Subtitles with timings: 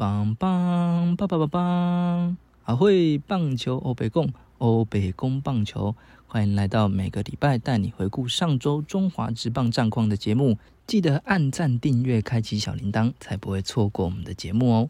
[0.00, 2.36] 棒棒棒棒棒棒！
[2.64, 5.94] 阿会棒球欧北贡欧北贡棒球，
[6.26, 10.56] 欢迎来到每个礼拜带你回顾上周中华职棒战况的节目。
[10.86, 14.88] 记得按赞、订阅、开启小铃铛，才不会错过我们的节目哦。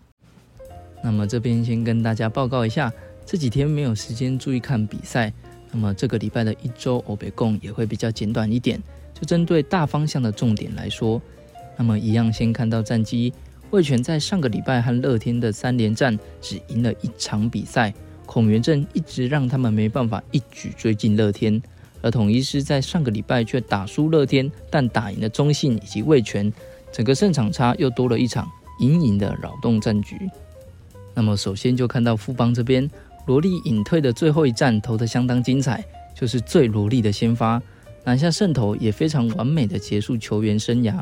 [1.02, 2.92] 那么这边先跟大家报告一下，
[3.26, 5.32] 这几天没有时间注意看比赛，
[5.72, 8.80] 那么这个礼拜的一周欧北贡也会比较简短一点。
[9.12, 11.20] 就针对大方向的重点来说，
[11.76, 13.34] 那么一样先看到战绩。
[13.70, 17.94] 魏权在上个礼拜和乐天的三连战只赢了一场比赛，
[18.26, 21.60] 孔元镇一直让他们没办法一举追进乐天，
[22.02, 26.52] 而统一师在上个礼拜却打输乐天，但打赢了中信以及魏权，
[26.90, 30.16] 整个胜场差又多了一场，隐隐的扰动战局。
[31.14, 32.90] 那么首先就看到富邦这边，
[33.26, 37.62] 罗莉隐退的最后一战投得相当精彩，就是最罗莉的先发，
[38.02, 41.00] 拿下胜投也非常完美的结束球员生涯。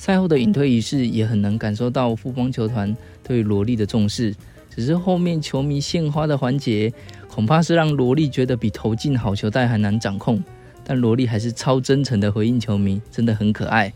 [0.00, 4.34] 赛后的引退仪式也很能感受到富邦球团对萝莉的重视，
[4.74, 6.90] 只是后面球迷献花的环节，
[7.28, 10.42] 恐怕是让萝莉觉得比投进好球袋还难掌控。
[10.82, 13.92] 但萝莉还是超真诚的回应球迷，真的很可爱。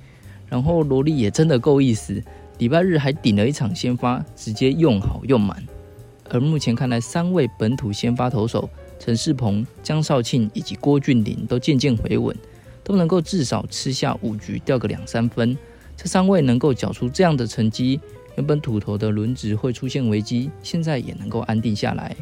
[0.47, 2.23] 然后萝莉也真的够意思，
[2.59, 5.65] 礼拜日还顶了一场先发，直接用好用满。
[6.29, 12.37] 而目前看来，三位本土先发投手陈世鹏、江少庆以及郭俊霖都渐渐回稳，
[12.83, 15.57] 都能够至少吃下五局，掉个两三分。
[15.97, 18.01] 这三位能够缴出这样的成绩，
[18.37, 22.15] 原本土头的轮值会出现危机，现在也能够安定下来。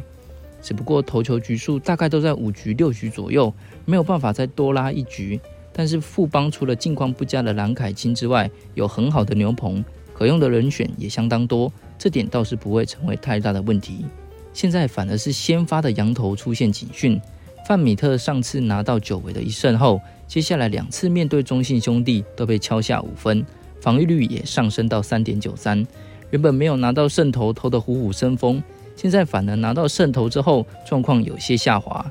[0.61, 3.53] 只不过投球局数大概都在五局六局左右，
[3.85, 5.39] 没有办法再多拉一局。
[5.73, 14.05] 但是富邦除了近况不佳的蓝凯青之外，有很好的牛棚，可用的人选也相当多，这点倒是不会成为太大的问题。
[14.53, 17.19] 现在反而是先发的羊头出现警讯。
[17.67, 23.43] 范米特上次拿到久违的一胜后，接下来两次面对中信兄弟都被敲下五分。
[23.83, 25.85] 防御率也上升到三点九三，
[26.29, 28.63] 原本没有拿到胜投，投得虎虎生风，
[28.95, 32.09] 现在反而拿到胜投之后，状况有些下滑。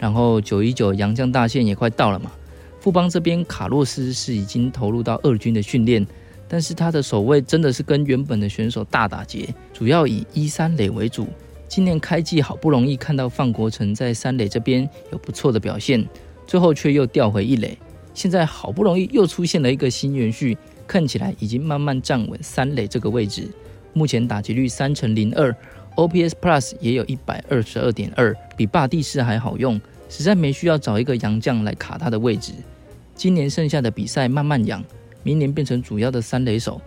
[0.00, 2.32] 然后九一九阳江大线也快到了嘛，
[2.80, 6.06] 富邦这边卡洛斯是已经投入到二军的训练，
[6.48, 11.26] 但是他的守卫真的是跟原本的选手大打劫，主要以一三垒为主。
[11.68, 16.02] 今年开季好不容易看到范国成在三垒这边有不错的表现，
[16.46, 17.76] 最后却又调回一垒，
[18.16, 20.56] 现在好不容易又出现了一个新元序。
[20.88, 23.48] 看起来已经慢慢站稳三垒这个位置，
[23.92, 25.52] 目前打击率三成零二
[25.96, 32.52] ，OPS Plus 也有一百二十二点二，比霸地士还好用，实在没需要找一个洋将来卡他的位置。
[33.16, 34.80] 今年剩下的比赛慢慢养，
[35.24, 36.80] 明年变成主要的三垒手，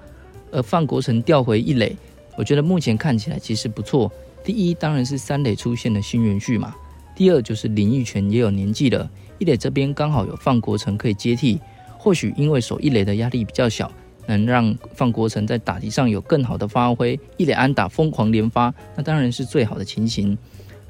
[0.49, 1.93] 而范国成调回一垒，
[2.37, 4.09] 我觉得目前看起来其实不错。
[4.45, 6.73] 第一当然是三垒出现了新元序嘛，
[7.19, 11.59] 第二就是林奕泉也有年纪了，一垒这边刚好有范国成可以接替。
[11.97, 13.91] 或许因为守一垒的压力比较小，
[14.25, 20.37] 能让范国成在打击上有更好的发挥，一垒安打疯狂连发，那当然是最好的情形。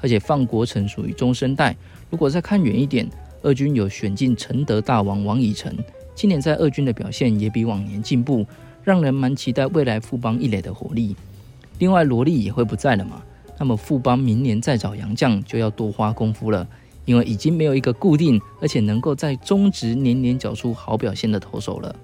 [0.00, 1.76] 而且范国成属于中生代，
[2.08, 3.10] 如果再看远一点，
[3.42, 5.76] 二军有选进承德大王王以诚，
[6.14, 8.46] 今年在二军的表现也比往年进步，
[8.84, 11.16] 让人蛮期待未来富邦一垒的火力。
[11.80, 13.20] 另外罗莉也会不在了嘛，
[13.60, 16.66] 那么富邦明年再找洋将就要多花功夫了。
[17.06, 21.96] 因为已经没有一个固定，而且能够在中职年年缴出好表现的投手了。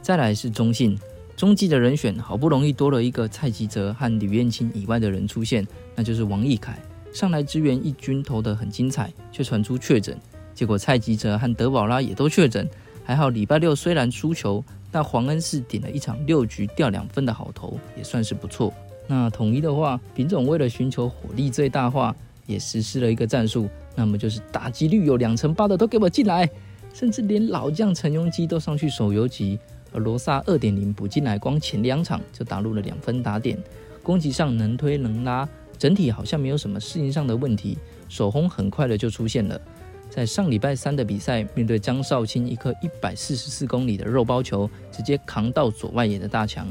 [0.00, 0.96] 再来是中信，
[1.34, 6.78] 中继的人选好不容易多了一个蔡吉哲和吕彦青以外的人出现，那就是王义凯
[7.12, 10.16] 上来支援一军投得很精彩，却传出确诊，
[10.54, 12.68] 结果蔡吉哲和德保拉也都确诊。
[13.02, 14.62] 还好礼拜六虽然输球，
[14.92, 18.72] 但黄恩是顶了一场六局掉两分的好投，也算是不错。
[19.06, 22.14] 那统一的话，品种为了寻求火力最大化，
[22.46, 23.68] 也实施了一个战术。
[23.94, 26.48] 那么就是打击率有两成八的都给我进来，
[26.94, 29.58] 甚至连老将陈庸基都上去守游击，
[29.92, 33.58] 而罗萨二点零补进来，光前两场就打入了两分打点，
[34.02, 35.46] 攻击上能推能拉，
[35.76, 37.76] 整体好像没有什么适应上的问题，
[38.08, 39.60] 手轰很快的就出现了。
[40.08, 46.66] 在上礼拜三的比赛，面对张少卿一颗一百四十四公里的肉包球，直接扛到左外野的大墙。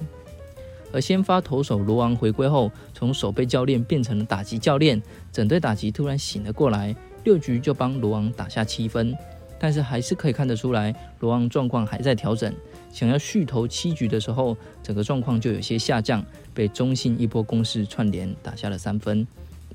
[0.92, 5.02] 而先发投手罗昂回归后，从守备教练变成了打击教练，
[5.32, 6.96] 整队打击突然醒了过来。
[7.24, 9.16] 六局就帮罗昂打下七分，
[9.60, 12.52] 但是还是可以看得出来，罗昂状况还在调整。
[12.92, 19.26] 想要续投七局的时候，整个状况就有些下降，被中信一波攻势串联打下了三分。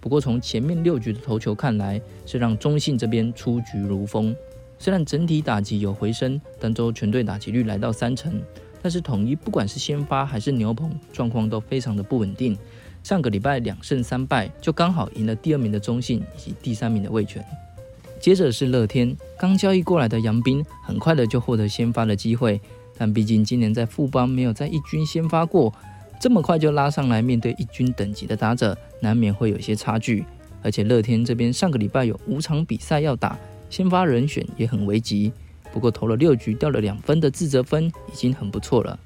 [0.00, 4.34] 不过从前面六局的投球看来，是让中信这边出局如风。
[4.78, 8.42] 虽然整体打击有回升，但周全队打击率来到三成，
[8.86, 12.56] 但是统一不管是先发还是牛棚，状况都非常的不稳定。
[13.02, 17.44] 上个礼拜两胜三败，就刚好赢了第二名的中信以及第三名的味全。
[18.20, 22.60] 接着是乐天，刚交易过来的杨斌，很快的就获得先发的机会。
[22.96, 25.74] 但毕竟今年在富邦没有在一军先发过，
[26.20, 30.24] 这么快就拉上来，面对一军等级的打者，难免会有些差距。
[30.62, 33.36] 而且乐天这边上个礼拜有五场比赛要打，
[33.68, 35.32] 先发人选也很危急。
[35.76, 38.99] 不过投了六局，掉了两分的自责分，已经很不错了。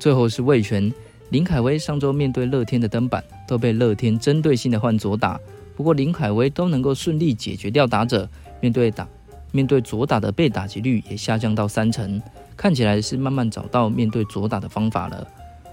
[0.00, 0.92] 最后是魏权
[1.30, 5.38] 林凯威，上周面对乐天的登板，都被乐天针对性的换左打。
[5.76, 8.28] 不过林凯威都能够顺利解决掉打者，
[8.60, 9.06] 面对打
[9.52, 12.20] 面对左打的被打击率也下降到三成，
[12.56, 15.24] 看起来是慢慢找到面对左打的方法了。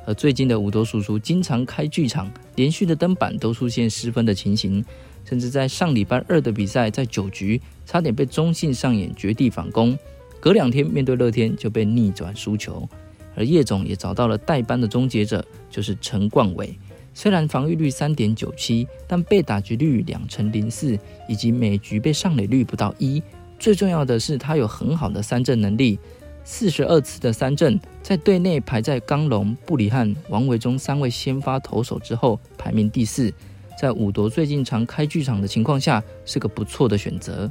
[0.06, 4.86] 而最近的五多叔叔经常开剧场，连续的登板都出现失分的情形，
[5.28, 9.98] 甚至在上礼拜二的比赛，在九局差点被中信上演绝地反攻。
[10.46, 12.88] 隔两天面对乐天就被逆转输球，
[13.36, 16.78] 而叶总也找到了代班的终结者，就是陈冠伟。
[17.16, 20.96] 虽然防御率三点九七，但被打局率两成零四，
[21.28, 23.24] 以及每局被上垒率不到一。
[23.58, 25.98] 最重要的是，他有很好的三振能力，
[26.44, 33.34] 四十二次的三振，在队内排在刚龙、布里汉、王维忠三位先发投手之后，排名第四。
[33.82, 37.50] 在五夺最近常开剧场的情况下，是个不错的选择。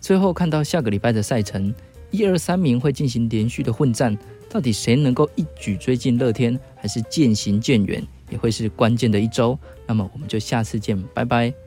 [0.00, 1.74] 最后看到下个礼拜的赛程。
[2.10, 4.16] 一二三名会进行连续的混战，
[4.48, 9.58] 到底谁能够一举追进乐天，还是渐行渐远，也会是关键的一周。
[9.86, 11.65] 那么我们就下次见，拜拜。